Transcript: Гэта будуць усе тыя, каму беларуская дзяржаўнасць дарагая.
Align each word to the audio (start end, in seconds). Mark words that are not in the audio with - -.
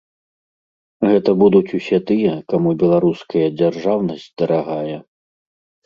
Гэта 1.09 1.35
будуць 1.41 1.75
усе 1.81 2.01
тыя, 2.13 2.33
каму 2.55 2.75
беларуская 2.83 3.47
дзяржаўнасць 3.61 4.29
дарагая. 4.41 4.97